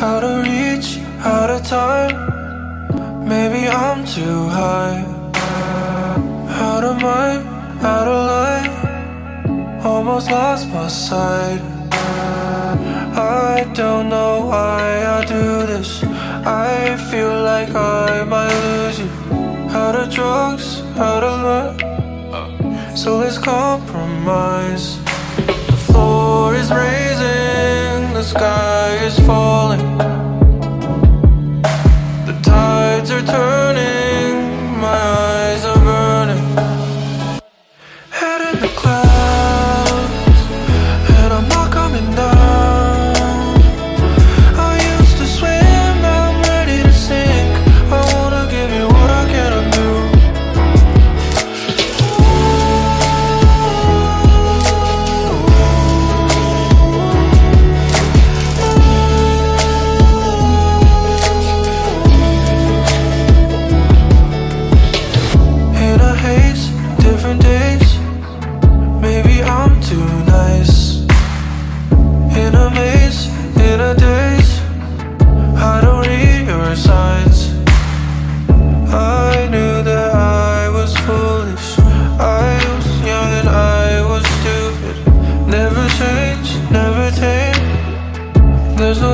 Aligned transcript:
out 0.00 0.24
of 0.24 0.44
reach, 0.44 0.98
out 1.20 1.50
of 1.50 1.62
time. 1.66 2.14
Maybe 3.28 3.68
I'm 3.68 4.04
too 4.06 4.48
high, 4.48 5.04
out 6.48 6.84
of 6.84 7.00
mind, 7.02 7.46
out 7.84 8.08
of 8.08 8.20
line. 8.32 9.84
Almost 9.84 10.30
lost 10.30 10.68
my 10.68 10.88
sight. 10.88 11.60
I 13.12 13.70
don't 13.74 14.08
know 14.08 14.46
why 14.46 15.04
I 15.16 15.24
do 15.26 15.66
this. 15.66 16.02
I 16.02 16.96
feel 17.10 17.42
like 17.42 17.74
I 17.74 18.24
might 18.24 18.58
lose 18.68 18.98
you. 19.00 19.10
Out 19.70 19.94
of 19.96 20.10
drugs, 20.10 20.80
out 20.96 21.22
of 21.22 21.34
love. 21.44 22.98
So 22.98 23.18
let's 23.18 23.38
compromise. 23.38 25.09
Tides 33.22 33.69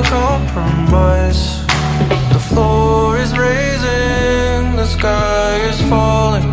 compromise. 0.09 1.65
The 2.33 2.39
floor 2.49 3.17
is 3.17 3.37
raising, 3.37 4.75
the 4.75 4.85
sky 4.85 5.57
is 5.71 5.79
falling. 5.89 6.49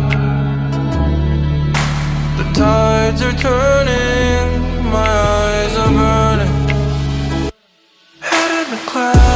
The 2.39 2.47
tides 2.53 3.21
are 3.21 3.37
turning, 3.49 4.45
my 4.95 5.13
eyes 5.41 5.73
are 5.83 5.93
burning. 6.01 6.53
Head 8.19 8.51
in 8.65 8.71
the 8.71 8.81
clouds. 8.91 9.34